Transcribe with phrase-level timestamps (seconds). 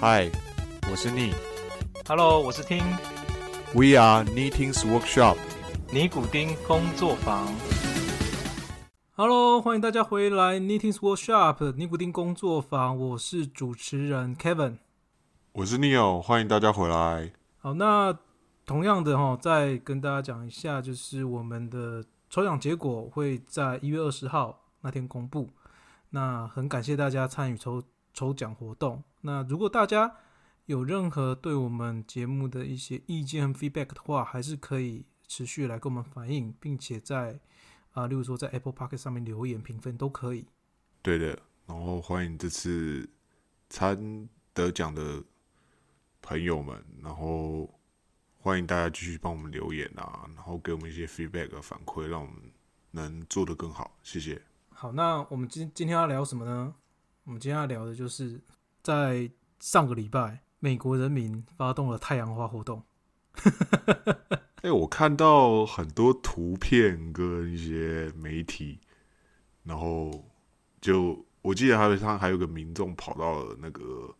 [0.00, 0.30] 嗨，
[0.90, 1.30] 我是逆
[2.08, 2.78] Hello，我是听
[3.74, 5.36] ，We are Knitting's Workshop。
[5.92, 7.46] 尼古丁工作坊。
[9.14, 14.78] Hello，欢迎大家回来 Knitting's Workshop 尼古丁工作坊，我是主持人 Kevin，
[15.52, 17.32] 我是 Neil，欢迎大家回来。
[17.58, 18.18] 好，那
[18.64, 25.50] 同样的哈，再跟大家讲一下，就是我们的抽奖结果会在一月二十号那天公布。
[26.08, 27.82] 那很感谢大家参与抽
[28.14, 29.02] 抽奖活动。
[29.22, 30.16] 那如果大家
[30.66, 37.40] 有任何对我们节目的一些意见和 feedback 的话，还是可以持续来跟我们反映，并且在
[37.92, 40.46] 啊，例如说在 Apple Park 上面留言评分都可以。
[41.02, 43.08] 对的，然后欢迎这次
[43.68, 45.22] 参得奖的
[46.22, 47.68] 朋友们，然后
[48.38, 52.36] 欢迎大家继续帮我们留言啊，然后给我们一些 feedback 反馈，让我们
[52.92, 53.96] 能做得更好。
[54.02, 54.40] 谢谢。
[54.70, 56.74] 好，那我们今今天要聊什么呢？
[57.24, 58.40] 我们今天要聊的就是
[58.82, 62.82] 在上个礼拜，美国人民发动了太阳花活动。
[64.62, 68.78] 哎，我看到很多图片跟一些媒体，
[69.64, 70.24] 然后
[70.80, 74.14] 就我记得还有他还有个民众跑到了那个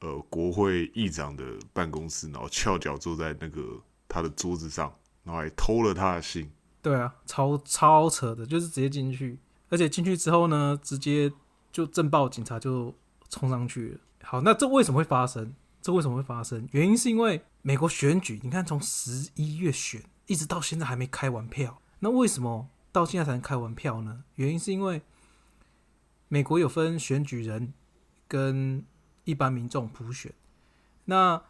[0.00, 6.50] 呃国会议长的办公室，然后翘脚坐在那个他的桌子上，然后还偷了他的信。
[6.82, 9.38] 对啊，超超扯的，就是直接进去。
[9.68, 11.30] 而且进去之后呢，直接
[11.70, 12.92] 就震爆警察就
[13.30, 14.00] 冲上去了。
[14.22, 15.54] 好，那这为什么会发生？
[15.80, 16.68] 这为什么会发生？
[16.72, 21.80] 原因是因为美国选举，你看从十一月选一直到现在还没开完票。
[22.00, 24.24] 那为什么到现在才能开完票呢？
[24.34, 25.00] 原因是因为
[26.28, 27.72] 美国有分选举人
[28.28, 28.84] 跟
[29.24, 30.34] 一般民众普选。
[31.06, 31.42] 那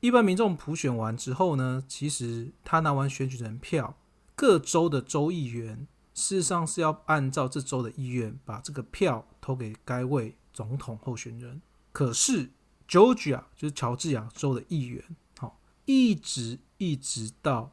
[0.00, 3.96] 一般民众普选完之后呢，其实他拿完选举人票，
[4.34, 5.86] 各州的州议员。
[6.14, 11.60] 事实上是要按照这州的意愿，把这个票投给该位总统候选人。
[11.92, 12.50] 可是
[12.88, 15.04] ，Georgia 就是乔治亚州的议员，
[15.38, 17.70] 好，一直一直到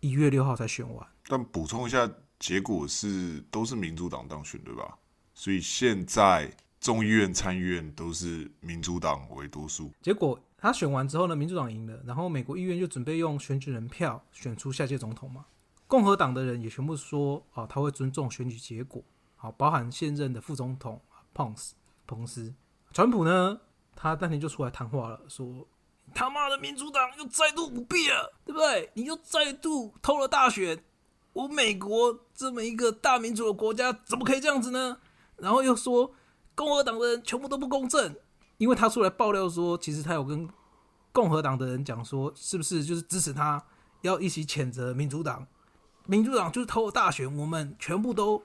[0.00, 1.06] 一月六号才选完。
[1.26, 4.98] 但补充一下，结果是都是民主党当选，对吧？
[5.32, 9.90] 所以现在众议院、参议院都是民主党为多数。
[10.02, 15.46] 结果他选完之后呢，民主党赢了，然后美国议院就准备用选举人票选出下届总统嘛。
[15.86, 19.02] 共和党的人也全部说啊，他会尊重选举结果，
[19.36, 21.00] 好，包含现任的副总统
[21.32, 21.74] 彭斯。
[22.06, 22.54] 彭斯，
[22.92, 23.60] 川普呢，
[23.94, 25.66] 他当天就出来谈话了，说
[26.14, 28.90] 他妈的民主党又再度舞弊了，对不对？
[28.94, 30.84] 你又再度偷了大选，
[31.32, 34.98] 我美国这么一个大民主的国家，怎么可以这样子呢？
[35.36, 36.12] 然后又说
[36.54, 38.14] 共和党的人全部都不公正，
[38.58, 40.48] 因为他出来爆料说，其实他有跟
[41.10, 43.64] 共和党的人讲说，是不是就是支持他，
[44.02, 45.46] 要一起谴责民主党。
[46.06, 48.44] 民主党就是偷了大选，我们全部都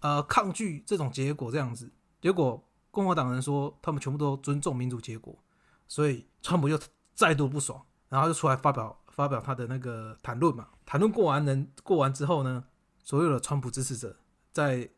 [0.00, 1.88] 呃抗拒这种结果，这样子。
[2.20, 5.38] 结果共和党人说他们全部都尊重民主结果，
[5.86, 6.78] 所以川普又
[7.14, 10.68] 再度不爽，然后就出来发表发表他的那个谈论嘛。
[10.84, 12.64] 谈论过完人过完之后呢，
[13.04, 14.16] 所有的川普支持者
[14.52, 14.88] 在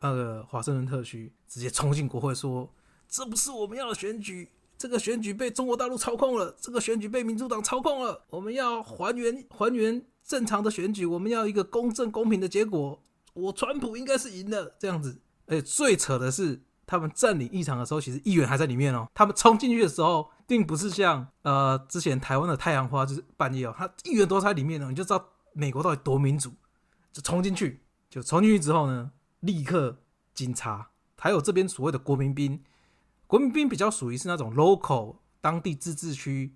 [0.00, 2.72] 那个华盛顿特区直接冲进国会说
[3.08, 13.02] ：“这不是我们要的选举，这个选举被中国大陆操控了，这个选举被民主党操控了，我们要还原还原。”正常的选举，我们要一个公正公平的结果。
[13.32, 15.20] 我川普应该是赢了，这样子。
[15.46, 19.08] 哎，最扯的是，他们占领议场的时候，其实议员还在里面哦。
[19.14, 26.52] 他们冲进去的时候，并不是像呃之前台湾的太阳花，就是半夜哦，他议员都在里面呢，你就知道美国到底多民主。
[27.12, 29.98] 就冲进去，就冲进去之后呢，立刻
[30.34, 32.62] 警察还有这边所谓的国民兵，
[33.26, 36.54] 国民兵比较属于是那种 local 当地自治区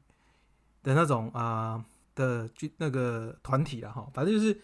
[0.83, 1.85] 的那种啊。
[2.17, 4.57] 的军那个团体了哈，反正就是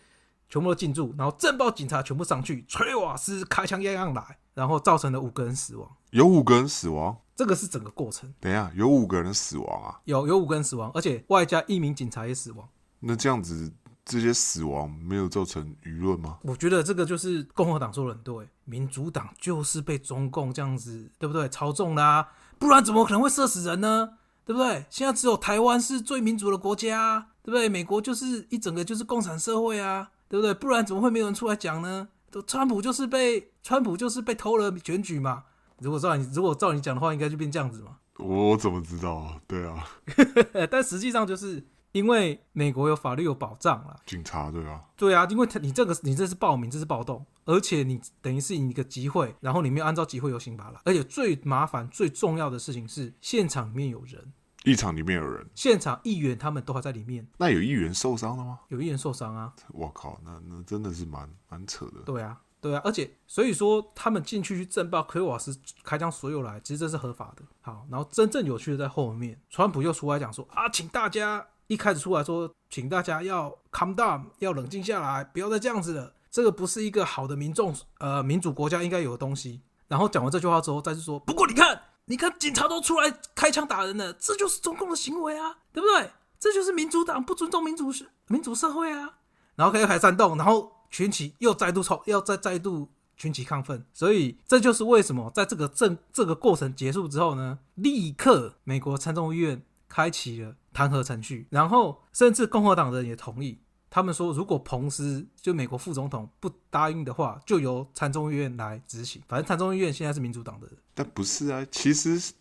[0.50, 5.88] 全部都进驻，然后镇暴警察全部上去，吹瓦斯、开枪样样来，然后造成了五个人死亡。
[6.10, 8.34] 有五个人死亡，这个是整个过程。
[8.40, 10.00] 等一下，有五个人死亡啊？
[10.06, 12.68] 有有五个人死亡，而且外加一名警察也死亡。
[12.98, 13.72] 那这样子，
[14.04, 16.38] 这些死亡没有造成舆论吗？
[16.42, 21.48] 我觉得这个就是共和党说的很对，民主党就是被中共这样子，对不对？
[21.48, 22.28] 操纵啦，
[22.58, 24.14] 不然怎么可能会射死人呢？
[24.44, 24.84] 对不对？
[24.90, 27.28] 现在只有台湾是最民主的国家。
[27.42, 27.70] 对不对？
[27.70, 30.54] 美国就是一整个就是共产社会啊，对不对？
[30.54, 32.08] 不然怎么会没有人出来讲呢？
[32.30, 35.42] 都川普就是被川普就是被偷了选举嘛。
[35.80, 37.96] 如果照你如果照你讲的话，应该就变这样子嘛。
[38.18, 39.40] 我怎么知道啊？
[39.48, 39.84] 对啊，
[40.70, 44.84] 但实际上就是因为美国有法律有保障了，警察对吧？
[44.96, 54.32] 对啊，因为他你这个你这是暴民，这是暴动，而且你等于是你一个集会，然后你没有按照集会游行法了，而且最麻烦最重要的事情是现场里面有人。
[54.64, 57.26] 议场里面有人，现场议员他们都还在里面。
[57.38, 58.60] 那有议员受伤了吗？
[58.68, 59.52] 有议员受伤啊！
[59.68, 62.00] 我靠，那那真的是蛮蛮扯的。
[62.04, 67.42] 对啊，对啊，而且所以说他们进去去震爆奎瓦斯开枪所有来，其实这是合法的。
[67.62, 79.62] 好，然后真正有趣的在后面，川普又出来讲说啊，请大家一开始出来说，请大家要 calm down，要冷静下来，不要再这样子了，这个不是一个好的民众呃民主国家应该有的东西。
[79.88, 81.69] 然后讲完这句话之后，再次说，不过你看，
[82.10, 86.10] 你看警察都出来开枪打人了，这就是中共的行为啊，对不对？
[86.40, 87.92] 这就是民主党不尊重民主
[88.26, 89.18] 民主社会啊。
[89.54, 90.72] 然后开始煽动，然后。
[90.92, 103.60] 群起又再度冲，要再再度群起亢奋，所以这就是为什么在这个政这个过程结束之后呢，立刻美国参众议院开启了弹劾程序，然后甚至共和党人也同意，
[103.90, 109.20] 他们说如果彭斯就美国副总统不答应的话，就由参众议院来执行。
[109.26, 112.32] 反正参众议院现在是民主党的，但不是啊，其实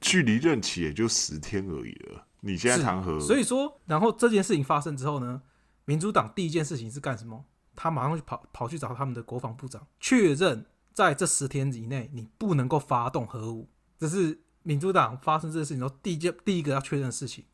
[0.00, 2.26] 距离任期也就十天而已了。
[2.40, 5.42] 你现在弹劾，所以说，然后这件事情发生之后呢，
[5.86, 7.44] 民主党第一件事情是干什么？
[7.74, 13.68] 他马上就跑跑去找他们的国防部长，确认在这十天以内你不能够发动核武，
[13.98, 17.44] 这是民主党发生这件事情后第一件第一个要确认的事情。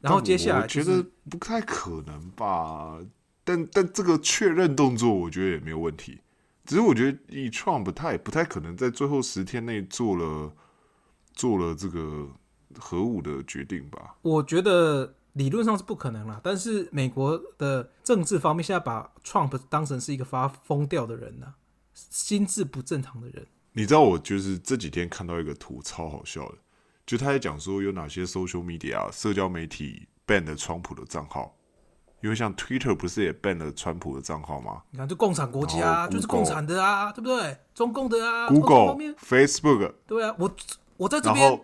[0.00, 2.98] 然后接下来我觉得不太可能吧？
[3.44, 6.20] 但但这个确认动作，我觉得也没有问题。
[6.64, 10.52] 只是我觉得以 Trump 他也不太可能在最后十天内做了
[11.32, 12.28] 做了这个
[12.78, 14.16] 核武的决定吧？
[14.22, 15.14] 我觉得。
[15.36, 21.52] 理论上是不可能了，但是美国的政治方面现在把 Trump 当成是一个发疯掉的人呢，
[21.92, 23.46] 心智不正常的人。
[23.74, 26.54] 你知道我就是这几天看到一个图超好笑的，
[27.06, 31.56] 就他在讲说有哪些 social media 社交媒体 ban 了川普的账号，
[32.20, 34.82] 因为像 Twitter 不是也 ban 了川普的账号吗？
[34.90, 37.56] 你看，就共产国家就是共产的啊，对不对？
[37.74, 40.50] 中共的啊，Google、Facebook，对啊，我
[40.96, 41.60] 我在这边，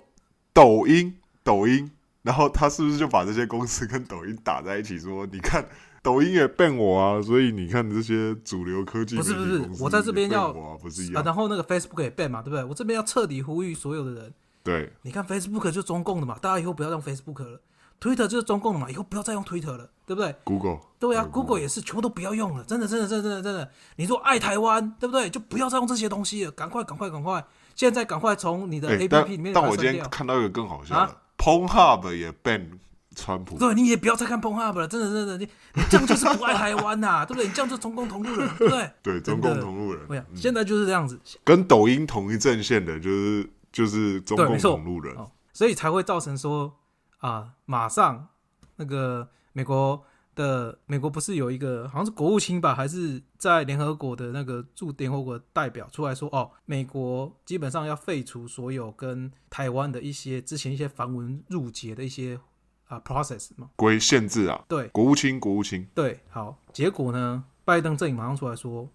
[0.52, 1.90] 抖音，抖音。
[2.22, 5.68] 然后他是不是就把这些公司跟抖音打在一起，说你看
[6.04, 12.62] 抖音也 ban 我啊，所以你看这些主流科技不是不是，我在这边要不是一样，然后那个 Facebook 也 ban 嘛，对不对？
[12.62, 17.60] 我这边要彻底呼吁所有的人，对，你看 Facebook 就是中共的嘛，大家以后不要用 Facebook 了
[18.00, 25.28] ，Twitter 就是中共的嘛，以后不要再用 Twitter 了，对不对？Google 对啊，Google 也是，全部都不要用了，真的真的真的真的真的，你说爱台湾，对不对？
[25.28, 27.44] 就不要再用这些东西了，赶快赶快赶快，
[27.74, 31.16] 现在赶快从你的 APP 里面但我今天看到一个更好笑的。
[31.36, 32.68] PornHub 也 ban
[33.16, 37.46] 川普，对，你也不要再看 PornHub 了，真的，真的，你你这样就是不爱台湾呐， 对不对？
[37.48, 38.90] 你这样就中共同路人，对不对？
[39.02, 40.06] 对，中共同路人。
[40.06, 45.16] 对呀，现在就是这样子，跟抖音同一阵线的，就是就是中共同路人，
[45.52, 46.76] 所以才会造成说
[47.18, 48.28] 啊，马上
[48.76, 50.04] 那个美国。
[50.34, 62.40] 的美国不是有一个好像是国务卿吧，还是在联合国的那个驻联合国代表出来说，哦，美国基本上要废除所有跟台湾的一些之前一些繁文缛节的一些
[62.88, 68.88] 啊 process 嘛，规限制啊，对，国务卿，国务卿，对，好，结果呢，拜登阵营马上出来说，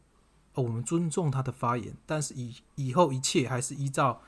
[0.56, 4.19] 哦，我们尊重他的发言，但是以以后一切还是依照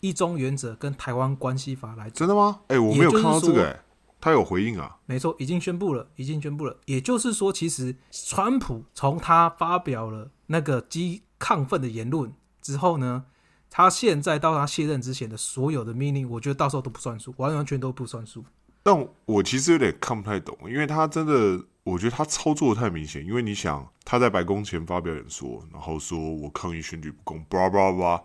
[0.00, 2.08] 一中原则跟台湾关系法来。
[2.10, 2.60] 真的吗？
[2.68, 3.84] 哎，我没有看到这个。
[4.20, 4.98] 他有回应啊？
[5.06, 6.76] 没错，已经宣布了，已经宣布了。
[6.86, 13.26] 也就是说，其实川普从他发表了那个激亢奋的言论之后呢，
[13.70, 18.44] 他现在到他卸任之前的所有的命令，我觉得到时候都不算数，完完全都不算数。
[18.82, 23.24] 但我其实有点看不太懂，因为他真的，我觉得他操作太明显。
[23.24, 28.20] 因为你想，他在白宫前发表演说，然后说我抗议选举不公，叭叭叭，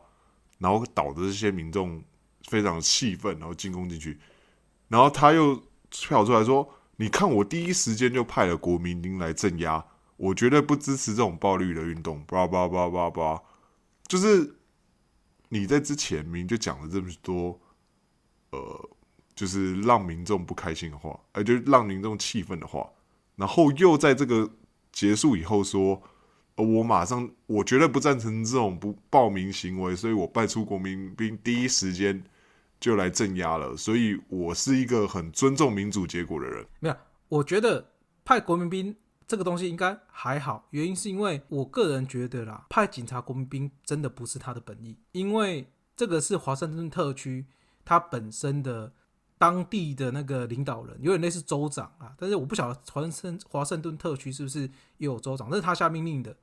[0.64, 2.04] 然后导致这些民众
[2.48, 4.18] 非常气愤，然后进攻进去，
[4.88, 5.62] 然后他又。
[5.96, 6.68] 跳出来说
[6.98, 9.86] ：“你看，我第一时间就派了国民兵来镇压，
[10.18, 13.40] 我绝对不支持这种暴力的运动。”叭叭叭叭叭，
[14.08, 14.56] 就是
[15.50, 17.62] 你在之前明就讲了这么多，
[18.50, 18.90] 呃，
[19.36, 22.90] 就是让民众不开心的话，呃，就让民众气愤的话，
[23.36, 24.50] 然后又在这个
[24.92, 26.02] 结束以后说
[26.56, 32.24] ：“我马上，我绝对不赞成这种不报名行为，所以我派出国民兵第一时间。”
[32.84, 36.66] 就来镇压了，所以我是一个很尊重民主结果的人。
[36.82, 36.96] 没有，
[37.30, 37.94] 我觉得
[38.26, 38.94] 派国民兵
[39.26, 47.46] 这个东西应该还好，原因是因为我个人觉得啦，派警察、国民兵真的不是他的本意，因为这个是华盛顿特区
[47.86, 48.92] 他本身的
[49.44, 52.16] 当地的那个领导人，有点类似州长啊。
[52.18, 56.34] 但是我不晓得华盛华盛顿特区是不是也有州长，那是他下命令的。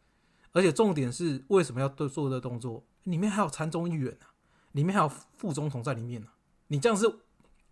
[0.52, 2.85] 而且重点是为什么要做做这动作？
[3.04, 4.28] 里面还有参众议员啊。
[4.73, 6.28] 里面还有副总统在里面呢，
[6.66, 7.11] 你这样是，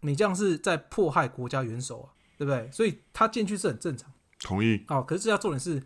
[0.01, 2.09] 你这样是在迫害国家元首啊，
[2.39, 2.71] 对不对？
[2.73, 4.11] 所以他进去是很正常。
[4.41, 4.83] 同意。
[4.89, 5.79] 哦，可是这要重点是，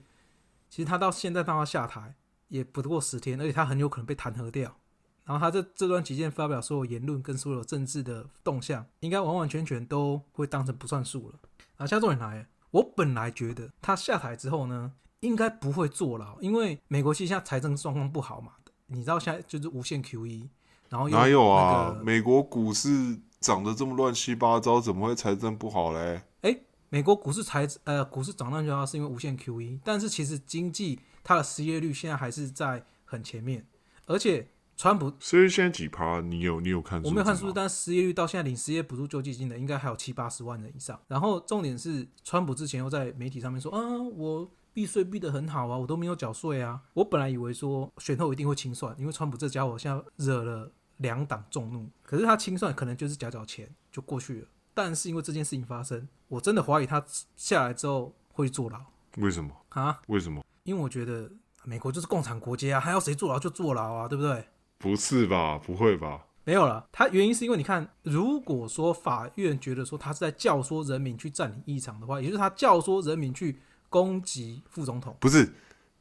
[0.71, 2.15] 其实他到现在到他下台
[2.47, 4.77] 也不过十天，而且他很有可能被弹劾掉。
[5.25, 11.35] 然后他在这段期间发表所有言论跟所有政治的动向，应该完完全全都会当成不算数了。
[11.77, 18.53] 啊，下重点来，我本来觉得他下台之后呢，应该不会坐牢，因为美国现在财政状况不好嘛，
[18.87, 20.49] 你知道现在就是无限 QE，
[20.89, 22.01] 然后又哪有那啊？
[22.03, 26.23] 美国股市涨得这么乱七八糟，怎么会财政不好嘞？
[26.43, 33.67] 哎美国股市财呃股市涨得就好，是因为无限 QE，但是其实经济它的失业率现在还是在很前面，
[34.07, 34.47] 而且
[34.83, 36.21] 川普所以现在几趴？
[36.21, 37.01] 你有你有看？
[37.05, 41.01] 我没有看数字，但失业率到现在领失业补助救济金的应该还有七八十万人以上。
[41.07, 46.81] 然后重点是，川普之前又在媒体上面说啊，我避税避得很好啊，我都没有缴税啊。
[46.95, 54.49] 我本来以为说选后一定会清算，因为川普这家伙现在惹了两党众怒，可是他清算可能就是缴缴钱就过去了。
[54.75, 57.01] 但是因为这件事情发生，我真的怀疑他
[57.37, 58.81] 下来之后会坐牢
[59.19, 59.55] 为什么？
[59.69, 60.45] 啊，为什么？
[60.65, 61.31] 因为我觉得
[61.63, 64.45] 美国就是共产国家啊，还要谁坐牢就坐牢啊，对不对？
[64.83, 65.57] 不是吧？
[65.65, 66.27] 不会吧？
[66.43, 75.17] 没有了，他原因是因为你看，如果说法院觉得说他是在教唆人民去占领议场的话，也就是他教唆人民去攻击副总统。
[75.21, 75.49] 不是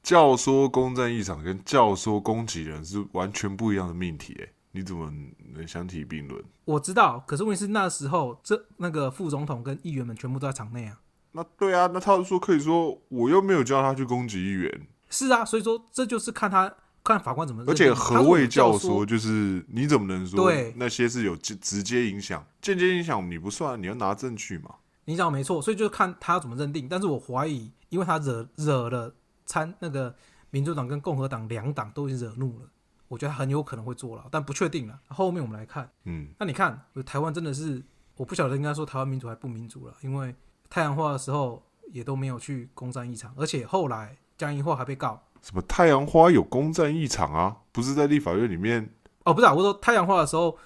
[0.01, 5.13] 教唆攻占议场跟教唆攻击人是完全不一样的命题，哎，你怎么
[5.53, 6.43] 能相提并论？
[6.65, 10.99] 我知道，可是问题是那时候这那个副总统跟议员们全部都在场内啊。
[11.33, 17.73] 那对啊，那他说可以说我又没有叫他去攻击议员，是啊，所以说这就是看他看法官怎么而。
[17.73, 19.05] 且何谓教唆？
[19.05, 24.75] 就是你怎么能说对那些是有直直接影响，间接影响你不算，你要拿证据嘛？
[25.05, 26.87] 你讲得没错，所以就看他怎么认定。
[26.87, 29.13] 但是我怀疑，因为他惹惹了
[29.45, 30.15] 参那个
[30.51, 32.67] 民主党跟共和党两党都已经惹怒了，
[33.07, 34.99] 我觉得他很有可能会坐牢，但不确定了。
[35.07, 35.89] 后面我们来看。
[36.03, 37.83] 嗯，那你看，台湾真的是，
[38.15, 40.35] 我不晓得应该说台湾民主还不民主了，因为
[40.69, 45.21] 太阳花的时候也都没有去攻占议场，而且后来江宜桦还被告。
[45.41, 47.57] 什么太阳花有攻占一场啊？
[47.71, 48.93] 不是在立法院里面
[49.23, 50.57] 哦，不是、啊，我说太阳花的时候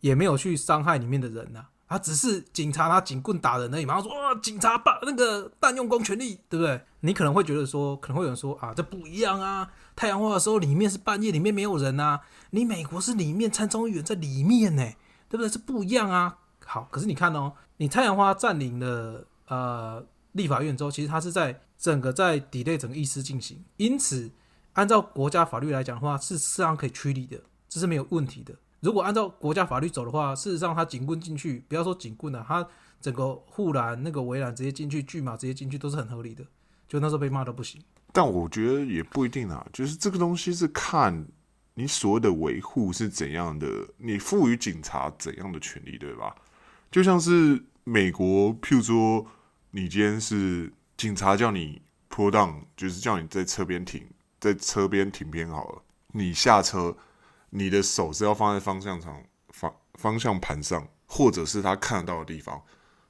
[0.00, 3.94] 也没有去伤害里面的人呐、他只是警察拿警棍打人而已嘛。
[3.94, 6.80] 他说哇，警察把那个滥用公权力，对不对？
[7.00, 9.68] 你可能会觉得说，可能会有人说啊，这不一样啊。
[9.96, 12.20] 太阳花的时候里面是半夜，里面没有人啊。
[12.50, 14.84] 你美国是里面参众议员在里面呢，
[15.28, 15.48] 对不对？
[15.48, 16.36] 这不一样啊。
[16.64, 24.30] 好，可是你看哦，你太阳花占领了呃立法院之后，其实它是在整个在 delay 整个意思进行，因此
[24.74, 28.54] 按照国家法律来讲的话，是实上可以驱离的，这是没有问题的。
[28.80, 32.66] 如果按照国家法律走的话，事实上他警棍进去，不要说警棍了、他
[33.00, 36.44] 整个护栏那个围栏直接进去，巨马直接进去都是很合理的。
[36.88, 37.80] 就那时候被骂到不行。
[38.12, 41.26] 但我觉得也不一定啊，就是这个东西是看
[41.74, 43.66] 你所谓的维护是怎样的，
[43.98, 46.34] 你赋予警察怎样的权利，对吧？
[46.90, 49.26] 就像是美国，譬如说，
[49.72, 54.04] 你今天是警察叫你坡档，就是叫你在车边停，
[54.40, 56.96] 在车边停边好了，你下车，
[57.50, 62.60] 你的手是要放在方向盘方方向盘上，或者是他看得到的地方。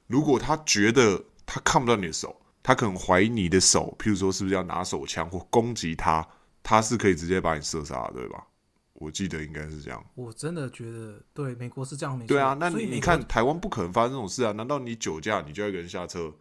[0.07, 6.27] 如果他觉得他看不到你的手，他可能怀疑你的手，譬如说是不是要拿手枪或攻击他，
[6.61, 8.45] 他是可以直接把你射杀，对吧？
[8.93, 10.05] 我记得应该是这样。
[10.13, 12.27] 我真的觉得，对美国是这样没错。
[12.27, 14.51] 对啊，那你看台湾不可能发生这种事啊？
[14.51, 16.31] 难道你酒驾，你叫一个人下车，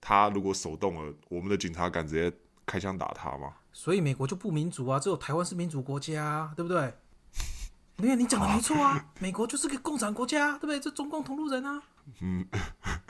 [0.00, 2.36] 他如果手动了，我们的警察敢直接
[2.66, 3.54] 开枪打他吗？
[3.72, 6.94] 所以美国就不民主啊，只有台湾是民主国家、啊，对不对？
[7.96, 10.78] 没有你讲的没错啊，美国就是个共产国家，对不对？
[10.80, 11.82] 这中共同路人啊。
[12.22, 12.46] 嗯，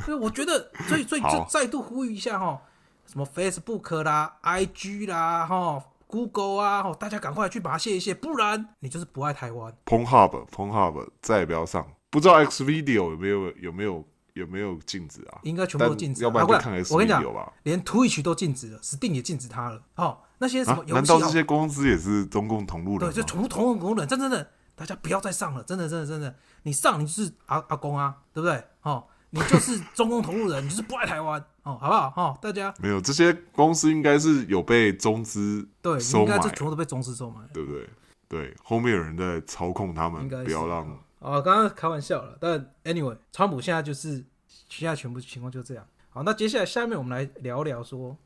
[0.05, 2.61] 所以，我觉得，所以，所以就再度呼吁一下哈，
[3.07, 9.73] 什么 Facebook 啦、IG 啦、哈 Google 啊，哈，大家赶快去把它卸一卸，不然你就是不爱台湾。
[9.85, 14.05] Pornhub Pornhub 再也不要上，不知道 X Video 有没有有没有
[14.39, 15.39] 有没有禁止啊？
[15.43, 16.25] 应该全部都禁止啊。
[16.25, 17.53] 要不然就看啊我跟你讲。
[17.65, 19.83] 连 Twitch 都禁止了，Steam 也禁止它了。
[19.97, 23.13] 哦，那些什么难道这些公司也是中共同路人对，吗？
[23.13, 28.63] 就同同路人，真真的，大家不要再上了，真的真的真的，你上你就是阿阿公啊，对不对？
[28.83, 32.13] 哦，你就是中共同路人， 你就是不爱台湾，哦，好不好？
[32.17, 37.41] 哦，大家没有，这些公司应该是有被中资对，收买应该是，全部都被中资收买。
[37.53, 37.89] 对不对？
[38.29, 40.87] 对，后面有人在操控他们不要让
[41.21, 44.25] 啊，刚刚开玩笑了，但 anyway，川普现在就是
[44.69, 45.87] 现在全部情况就这样。
[46.11, 48.17] 好，那接下来下面我们来聊聊说，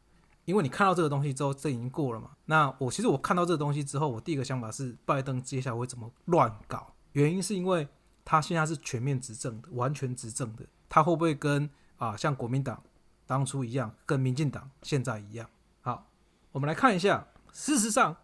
[0.45, 2.31] 因为你看到这个东西之后，这已经过了嘛？
[2.47, 6.95] 那我其实我看到这个东西之后，我第一个想法是拜登接下来会怎么乱搞？
[7.13, 7.89] 原因是因为
[8.25, 12.83] 他现在是全面执政的，完全执政的，他会不会跟啊像国民党
[13.27, 15.49] 当初一样，跟民进党现在一样？
[15.81, 16.07] 好，
[16.53, 18.17] 我们来看一下，事实上，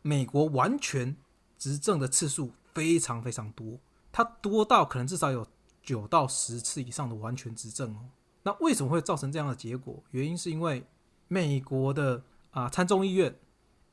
[0.00, 1.16] 美国完全
[1.58, 3.78] 执政的次数非常非常多，
[4.12, 5.46] 它多到可能至少有
[5.82, 8.10] 九到十次以上的完全执政哦。
[8.44, 10.02] 那为什么会造成这样的结果？
[10.10, 10.86] 原因是因为
[11.28, 13.34] 美国的啊参众议院，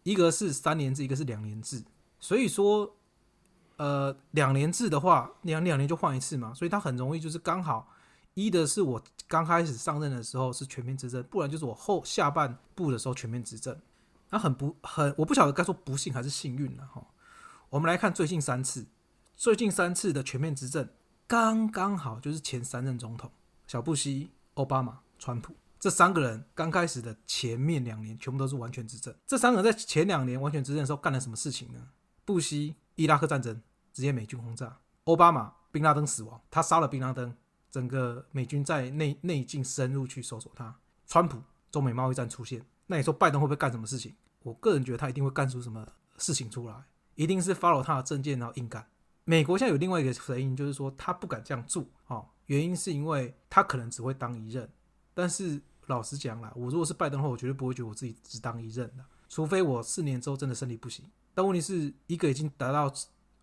[0.04, 1.84] 一个是三年制，一个是两年制，
[2.20, 2.96] 所以说，
[3.78, 7.88] 呃，两年制的话，两两年就换一次嘛，所以它很容易就是刚好
[8.34, 13.80] 一的是我刚开始上任的时候是全面执政，不然就是我后下半部的时候全面执政。
[14.32, 17.04] 那很不很，我不晓得该说不幸还是幸运了哈。
[17.70, 18.86] 我们来看最近三次，
[19.40, 20.86] 最近三次的全面执政，
[21.26, 23.32] 刚刚好就是前三任总统
[23.68, 29.16] 小布希、奥巴马、川普这三个人刚开始的前面两年全部都是完全执政。
[29.26, 31.80] 这三个人在前两年完全执政的时候干了什么事情呢？
[32.26, 33.62] 布希伊拉克战争
[33.94, 37.34] 直接美军轰炸，奥巴马宾拉登死亡，他杀了宾拉登，
[37.72, 40.76] 整个美军在内内境深入去搜索他。
[41.08, 41.42] 川普
[41.72, 44.14] 中美贸易战出现，那你说拜登会不会干什么事情？
[44.44, 46.84] 我个人觉得他一定会干出什么事情出来，
[47.16, 48.86] 一定是 follow 他的政见然后硬干。
[49.24, 54.68] 美国现在有另外一个声音，就是说他不敢这样做哦，原因是因为他可能只会当一任。
[55.14, 61.06] 但是老实讲啦，我如果是拜登的话，我绝对不会觉得我自己只当一任的，除非我四年之后真的身体不行。
[61.34, 62.92] 但问题是一个已经达到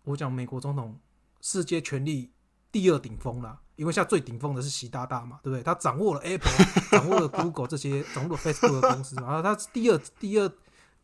[0.03, 0.99] 我讲美国总统
[1.41, 2.31] 世界权力
[2.71, 5.63] 第二顶峰了，因为现在最顶峰的是习大大嘛，对不对？
[5.63, 6.51] 他掌握了 Apple，
[6.91, 10.51] 掌握了 Google 这些，掌握了 Facebook 的公司，然后他是第二第二。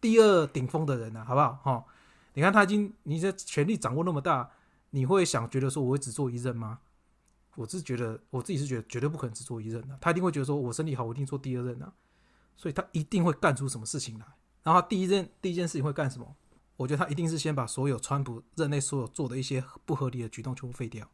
[0.01, 1.53] 第二顶峰的人呢，好不好？
[1.63, 1.85] 哈，
[2.33, 4.51] 你看他已经，你这权力掌握那么大，
[4.95, 6.79] 你会想觉得说我会只做一任吗？
[7.55, 11.91] 我是觉得我自己是觉得绝对不可能只做一任的，他一定会觉得说我身体好，我一定做第二任啊，
[12.55, 14.25] 所以他一定会干出什么事情来。
[14.61, 16.35] 然后第一任第一件事情会干什么？
[16.77, 21.09] 我觉得他一定是先把所有川普任内所有做的一些不合理的举动全部废掉，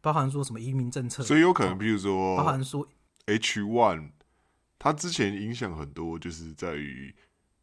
[0.00, 2.88] 包含说什么移民政策，所以有可能，比如说，包含说
[3.26, 4.10] H one，
[4.78, 7.14] 他之前影响很多，就是在于。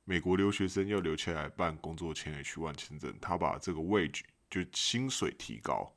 [0.05, 4.19] 美国留学生要留起来办工作签 H one 签证，他把这个 wage
[4.53, 5.91] 就薪水提高，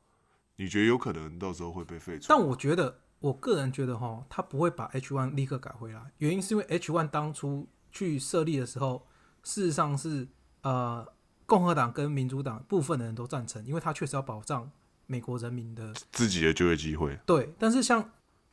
[0.57, 2.25] 你觉得有可能到时候会被废除？
[2.31, 9.07] 但我觉得，我个人觉得哈，他不会把 H one 立刻改回来，原因是因为 H one 当初去设立的时候，
[9.43, 10.27] 事实上是
[10.63, 11.07] 呃
[11.45, 14.71] 共和党跟民主党部分的人都赞成，因为他确实要保障
[15.05, 17.19] 美国人民的自己的就业机会。
[17.27, 18.13] 对，但是像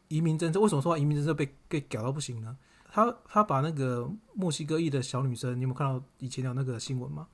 [0.09, 2.57] 移民政策，为什么说移民政策被被搞到不行呢？
[2.91, 7.29] 他他把那个墨西哥裔的小女生，你有没有看到以前有那个新闻吗？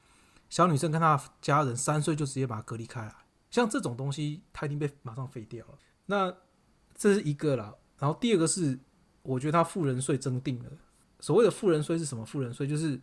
[0.50, 3.16] 小女生跟她家人三岁就直接把她隔离开来，
[3.50, 5.74] 像这种东西，她已经被马上废掉了。
[6.08, 6.36] 那
[6.96, 8.78] 这是一个啦，然后第二个是，
[9.22, 10.72] 我觉得他富人税增定了。
[11.20, 12.26] 所谓的富人税是什么？
[12.26, 13.00] 富人税就是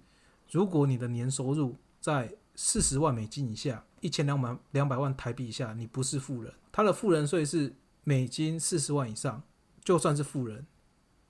[0.51, 6.53] 如果你的年收入在四十万美金以下，一千两百两百万台币以下，你不是富人。
[6.73, 9.43] 他的富人税是美金四十万以上，
[9.85, 10.67] 就算是富人。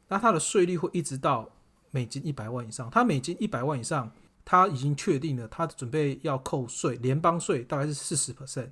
[0.08, 1.50] 那她的税率会一直到
[1.90, 2.88] 美金一百万以上。
[2.90, 4.12] 她美金一百万以上，
[4.46, 8.70] 他已经确定了，他准备要扣税，联邦税大概是四十 percent。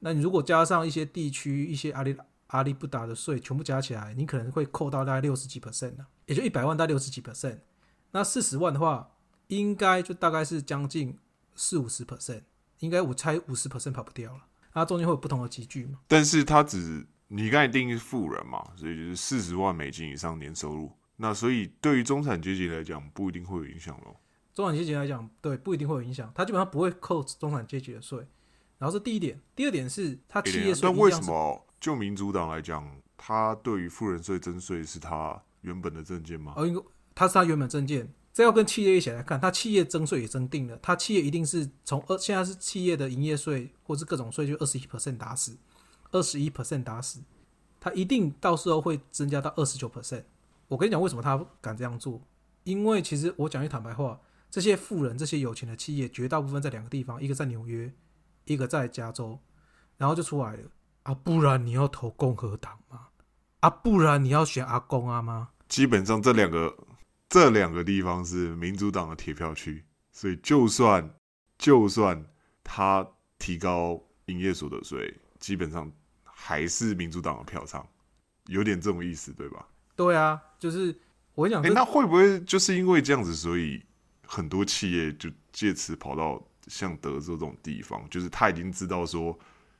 [0.00, 2.16] 那你如果加上一些地区、一些阿里
[2.48, 7.58] 阿里不达的税，全部加起来，你可能会扣到大概六十几 percent 呢，也就一百万到六十几 percent。
[8.10, 9.12] 那四十万的话，
[9.46, 11.16] 应该就大概是将近
[11.54, 12.42] 四五十 percent，
[12.80, 14.40] 应该我猜五十 percent 跑不掉了。
[14.72, 16.00] 它中间会有不同的集聚嘛？
[16.08, 17.06] 但是它只。
[17.30, 20.90] 你刚才定义是富人嘛，所以就是四十万美金以上年收入。
[21.16, 24.16] 那所以对于中产阶级来讲，不一定会有影响咯。
[24.58, 26.32] 中产阶级来讲，对，不一定会有影响。
[26.34, 28.26] 他基本上不会扣中产阶级的税。
[28.76, 30.80] 然后是第一点，第二点是他企业税。
[30.82, 36.54] 但为什么就民主党来讲，他对于富人税征税是他原本的证件吗？
[36.56, 36.82] 哦，因为
[37.14, 38.12] 他是他原本证件。
[38.32, 45.56] 这要跟企业一起来看，他企业征税也征定了，他企业一定是从二现在是企业的营业税或是各种税就二十一 percent 打死。
[46.10, 47.20] 二十一 percent 打死，
[47.78, 50.24] 他一定到时候会增加到二十九 percent。
[50.66, 52.22] 我跟你讲，为什么他敢这样做？
[52.64, 54.18] 因为其实我讲句坦白话，
[54.50, 57.92] 这些富人、这些有钱的企业，绝大部分在两个地方，一个在纽约，
[58.44, 59.40] 一个在加州，
[59.96, 60.62] 然后就出来了
[61.02, 61.14] 啊！
[61.14, 63.08] 不然你要投共和党吗？
[63.60, 65.50] 啊，不然你要选阿公啊吗？
[65.68, 66.76] 基本上这两个
[67.28, 71.14] 这两个地方是民主党的铁票区，所以就算
[71.58, 72.24] 就算
[72.64, 73.06] 他
[73.38, 75.14] 提高营业所得税。
[75.38, 75.88] 基本上
[76.24, 77.86] 还是民主党的票仓，
[78.46, 79.68] 有点这种意思，对吧？
[79.94, 80.92] 对啊，就是
[81.34, 83.80] 我讲，哎，那会不会就是因为这样子，所以
[84.28, 89.36] 很多企业就借此跑到像德州这种地方，就是他已经知道说，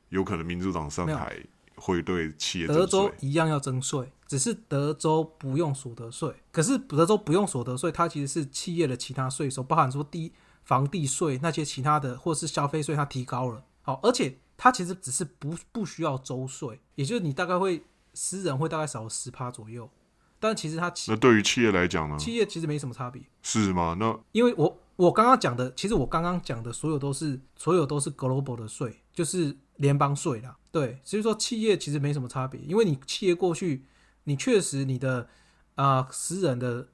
[0.09, 1.39] 有可能民主党上台
[1.75, 10.33] 会对企业德州一样要征税，只是德州不用所得税，可是德州不用所得税，它其实是企业的其他税收，包含说地
[10.63, 14.39] 房地税那些其他的，或是消费税，它提高了，好，而且。
[14.61, 17.81] 它其实只是不不需要州税，也就是你大概会
[18.13, 19.89] 私人会大概少十趴左右，
[20.39, 22.17] 但其实它那对于企业来讲呢？
[22.17, 23.95] 企业其实没什么差别，是吗？
[23.99, 30.57] 那因为我我刚刚讲的，其实我刚刚讲的所有都是所有都是 global 的税，就是联邦税啦。
[30.71, 33.85] 对，所以说企业其实没什么差别，因为你企业过去
[34.23, 35.27] 你确实你的
[35.75, 36.87] 啊私人的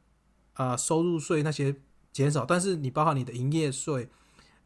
[0.53, 1.75] 啊收入税那些
[2.12, 4.10] 减少，但是你包含你的营业税。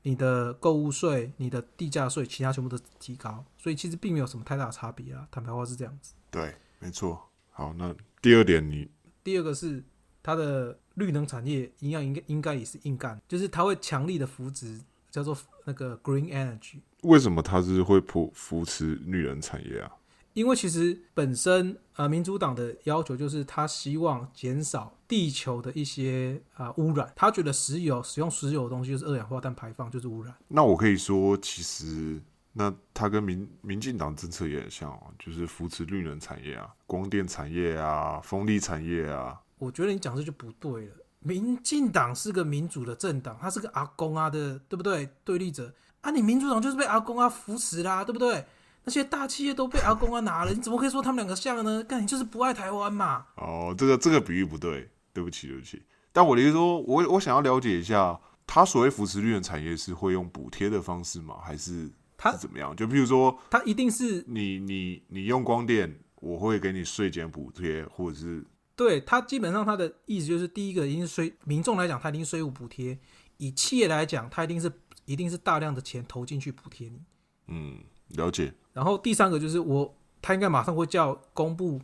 [0.04, 5.28] 你的购物税、你的地价税，其他全部都提高，所以其实并没有什么太大的差别啊。
[5.30, 6.14] 坦白话是这样子。
[6.32, 7.29] 对，没错。
[7.60, 8.90] 好，那第二点，你
[9.22, 9.84] 第二个是
[10.24, 14.80] 它的绿能产业一样，应该应该也是硬干，就是它会强力的扶植
[15.12, 16.80] 叫做那个 green energy。
[17.02, 19.92] 为什么它是会扶扶持绿能产业啊？
[20.32, 30.34] 因为其实本身呃，民主党的要求就是他希望减少地球的一些啊、污染，他觉得石油使用石油的东西就是二氧化碳排放就是污染。
[30.48, 32.22] 那我可以说，其实
[32.54, 39.40] 那他跟民民进党政策也很像、哦，就是扶持绿能产业啊，光电产业啊，风力产业啊。
[39.58, 40.96] 我觉得你讲这就不对了。
[41.20, 45.10] 民进党是个民主的政党，他是个阿公啊的，对不对？
[45.24, 48.46] 对立者啊，你民主党就是被阿公啊扶持啦，对不对？
[48.86, 51.84] 那些大企业都被阿公啊拿了，你怎么可以说他们两个像呢？
[51.84, 53.26] 干，你就是不爱台湾嘛！
[53.36, 55.84] 哦，这个这个比喻不对，对不起，对不起。
[56.14, 61.36] 但我的意思说，我我想要了解一下，他所谓扶持绿能产业是会用补贴的方式吗？
[61.44, 62.76] 还是他是怎么样？
[62.76, 72.98] 就比如说，他一定是你你你用光电，我会给你税减补贴，或者是对他基本上他的意思就是，第一个一定是税，民众来讲他一定税务补贴；
[73.38, 74.70] 以企业来讲，他一定是
[75.06, 77.00] 一定是大量的钱投进去补贴你。
[77.48, 77.80] 嗯，
[78.10, 78.54] 了解。
[78.74, 81.82] 然后第三个就是我，他应该马上会叫公布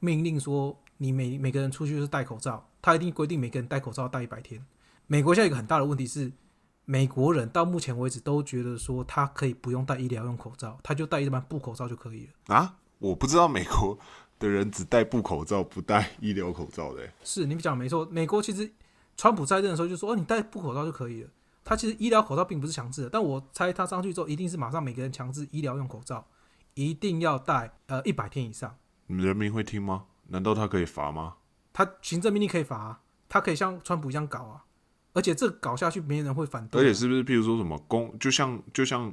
[0.00, 4.64] 命令说，你每每个人出去就是戴口罩，他一定规定每个人戴口罩戴一百天。
[5.06, 6.32] 美国现在一个很大的问题是，
[6.84, 12.54] 美国人到目前为止都觉得说他可以不用戴医疗用口罩，他就戴一般布口罩就可以了。
[12.54, 13.98] 啊，我不知道美国
[14.38, 17.12] 的人只戴布口罩，不戴医疗口罩的欸。
[17.22, 18.70] 是你讲没错，美国其实
[19.16, 21.30] 川普在任的时候就说，哦，你戴布口罩就可以了。
[21.64, 26.26] 他其实医疗口罩并不是强制的，但我猜他上去之后一定是马上每个人强制医疗用口罩，
[26.74, 28.76] 一定要戴呃一百天以上。
[29.06, 30.04] 人民会听吗？
[30.28, 31.36] 难道他可以罚吗？
[31.72, 34.64] 他行政命令可以罚啊、他可以像川普一样搞啊，
[35.14, 36.84] 而且这搞下去没人会反对啊。
[36.84, 39.12] 而且是不是，譬如说什么公，就像就像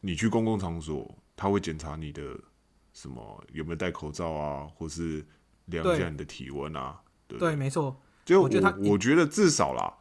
[0.00, 2.22] 你去公共场所，他会检查你的
[2.94, 5.22] 什么有没有戴口罩啊，或是
[5.66, 9.92] 量一下你的体温啊，对不对，没错，就我我觉得他我觉得至少啦，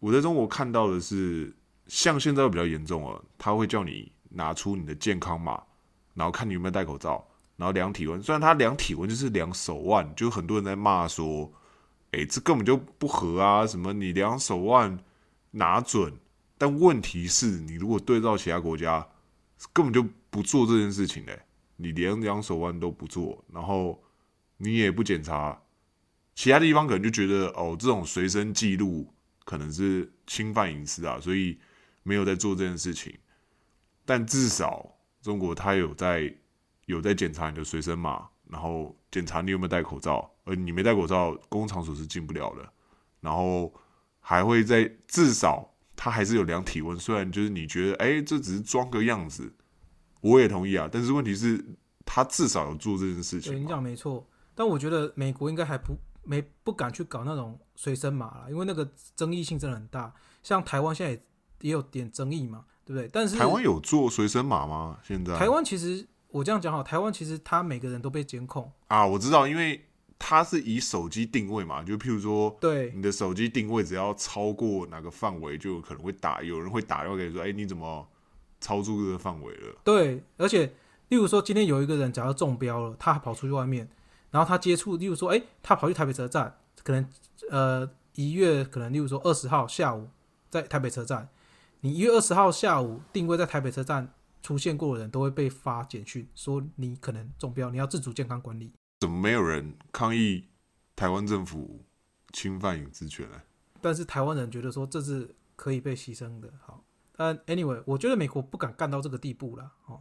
[0.00, 1.54] 我在中国看到的是，
[1.86, 5.62] 像现在比较严重了，他会叫你拿出你的健康码，
[6.14, 8.22] 然后看你有没有戴口罩，然后量体温。
[8.22, 11.52] 虽然他量体温就是量手腕，就很多人在骂说，
[12.12, 14.98] 哎、这根本就不合啊，什么你量手腕
[15.50, 16.12] 拿准，
[16.56, 19.06] 但问题是你如果对照其他国家，
[19.72, 21.40] 根本就不做这件事情嘞、
[21.76, 24.02] 你连量手腕都不做，然后
[24.56, 25.62] 你也不检查。
[26.34, 29.12] 其他地方可能就觉得哦，这种随身记录
[29.44, 31.58] 可能是侵犯隐私啊，所以
[32.02, 33.14] 没有在做这件事情。
[34.04, 36.34] 但至少中国它有在
[36.86, 42.68] 有在检查你的随身码，然后检查你有没有戴口罩，而你没戴口罩，公共场所是进不了的。
[43.20, 43.72] 然后
[44.20, 49.52] 还会在至少他还是有量体温，虽然就是你觉得哎、这只是装个样子，
[50.20, 50.88] 我也同意啊。
[50.90, 51.64] 但是问题是，
[52.04, 53.66] 他至少有做这件事情你。
[53.66, 54.26] 讲没错。
[54.54, 60.12] 但我觉得美国应该还不没不敢去搞那种随身码了，因为那个争议性真的很大。
[60.42, 61.22] 像台湾现在也
[61.60, 63.08] 也有点争议嘛，对不对？
[63.12, 64.98] 但是台湾有做随身码吗？
[65.02, 69.86] 现在台湾其实我这样讲好，台湾其实他每个人都被监控，啊，我知道，因为
[70.24, 78.08] 它是以手机定位嘛，就譬如说对你的手机定位只要超过哪个范围，就有可能会打，有人会打电话给你说，哎、你怎么
[78.60, 79.76] 超出这个范围了？
[79.82, 80.66] 对，而且
[81.08, 83.88] 例如说今天有一个人假如中标了，他跑出去外面，
[84.30, 87.04] 然后他接触，例如说，哎，他跑去台北车站，可能
[87.50, 90.08] 呃一月可能例如说二十号下午
[90.48, 91.28] 在台北车站，
[91.80, 98.72] 你一月二十号下午定位在台北车站出现过的人都会被发简讯说你可能中标，你要自主健康管理。
[99.02, 100.44] 怎么没有人抗议
[100.94, 101.84] 台湾政府
[102.32, 103.42] 侵犯隐私权呢？
[103.80, 106.48] 但是台湾人觉得说这是可以被牺牲的。
[106.64, 106.84] 好，
[107.16, 109.72] 但 anyway，我觉得美国不敢干到这个地步了。
[109.86, 110.00] 哦，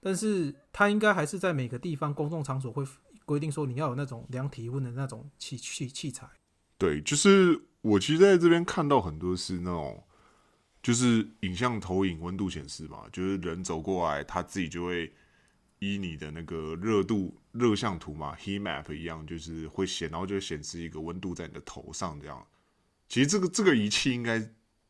[0.00, 2.84] 但是他应该还是在每个地方公众场所会
[3.24, 6.28] 规定说你要有那种量体温的那种器器器材。
[6.76, 10.02] 对，就是我其实在这边看到很多是那种，
[10.82, 15.12] 就是影像投影温度显示嘛，就是人走过来，他自己就会
[15.80, 22.46] 依你的那个热度热像图嘛，heat map 一样，就是会显，然后就显示一个温度在你的头上这样。
[23.08, 24.40] 其实这个这个仪器应该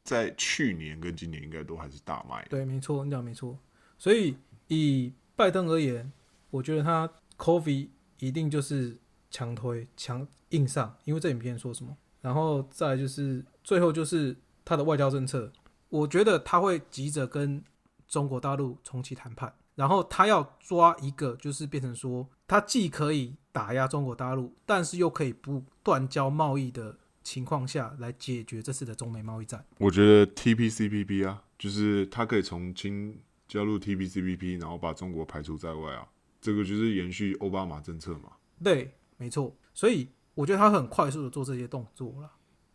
[0.03, 2.47] 在去年跟今年应该都还是大卖。
[2.51, 3.59] 对，没错，你讲没错。
[3.97, 4.37] 所以
[4.69, 6.13] 以拜登而言，
[6.51, 8.99] 我觉得他 COVID 一定就是
[9.31, 15.53] 强推强硬上，因为这影片说什么，然后再就是最后就是他的外交政策，
[15.89, 17.63] 我觉得他会急着跟
[18.09, 29.65] 中国大陆重启谈判，然后他要抓一个就是变成说，他既可以打压中国大陆，但是又可以不断交贸易的情况下来解决这次的中美贸易战。
[29.79, 36.07] 我觉得 TPCPP 啊，就是他可以从轻加入 TPCPP，然后把中国排除在外啊，
[36.43, 38.33] 这个就是延续奥巴马政策嘛。
[38.63, 39.57] 对，没错。
[39.73, 42.31] 所以我觉得他很快速的做这些动作了。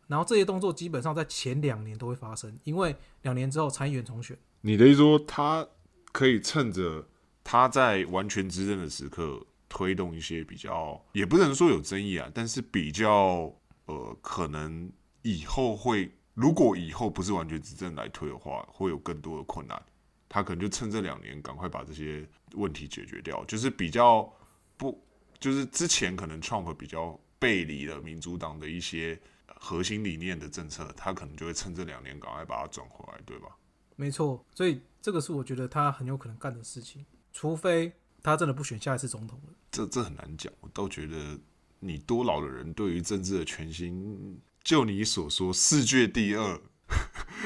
[0.08, 4.36] 然后这些动作基本上在前两年都会发生，因为两年之后参议员重选。
[4.62, 5.68] 你的意思说，他
[6.15, 7.06] 可以趁着
[7.43, 13.54] 他在完全执政的时刻，推动一些比较，也不能说有争议啊，但是比较
[13.88, 14.89] 呃，可能
[15.23, 19.86] 以后会，如果以后不是完全执政来推的话，会有更多的困难。
[20.30, 24.34] 他可能就趁这两年赶快把这些问题解决掉，就是比较
[24.78, 24.97] 不，
[25.38, 33.49] 就是之前可能 Trump 比较背离了民主党的一些核心理念的政策，他可能就会趁这两年赶快把它转回来，对吧？
[33.97, 39.54] 没错，所以这个是我觉得他很有可能干的事情，除非他真的不选下一次总统了。
[39.70, 41.39] 这这很难讲，我倒觉得
[41.80, 46.60] 你多老的人对于政治的全新，就你所说世界第二，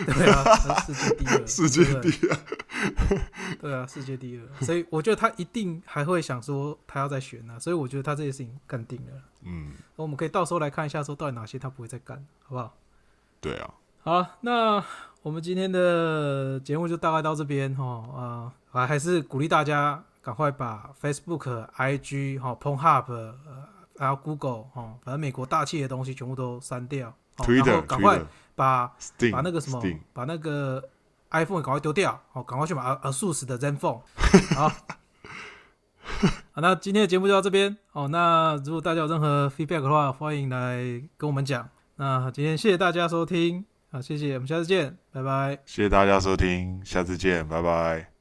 [0.06, 2.40] 对啊，世界第二， 世界第二
[3.60, 9.22] 对啊，世界第二，所以我觉得他一定还会想说他要再选呢、所以我觉得他这些事情干定了。
[9.42, 12.78] 嗯，我们可以到时候来看一下，说到底哪些他不会再干，好不好？
[13.42, 14.84] 对啊，好，那
[15.22, 17.84] 我们今天的节目就大概到这边哈
[18.16, 23.36] 啊，还、还是鼓励大家赶快把 Facebook、IG 哈、PornHub 呃
[23.98, 28.22] 还有 Google 哈，反正美国大气的东西全部都删掉，哦然后 Twitter 赶快
[28.56, 28.88] 把
[29.34, 29.84] 把那个什么
[30.14, 30.82] 把那个
[31.32, 34.00] iPhone 赶快丢掉，哦，赶快去买 ASUS 的 ZenFone。
[34.56, 34.70] 好，
[36.54, 38.08] 好，那今天的节目就到这边哦。
[38.08, 41.68] 那如果大家有任何 feedback 的话，欢迎来跟我们讲。
[41.98, 45.58] 那今天谢谢大家收听，好，谢谢，我们下次见，拜拜。
[45.66, 48.19] 谢谢大家收听，下次见，拜拜。